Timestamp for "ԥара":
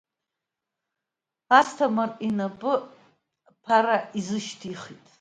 3.63-3.97